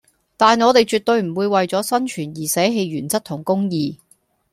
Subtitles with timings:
[0.35, 3.99] 但我地絕對唔會為左生存而捨棄原則同公義